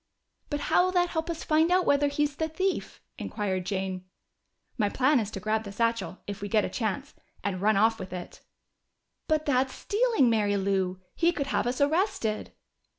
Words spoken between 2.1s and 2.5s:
is the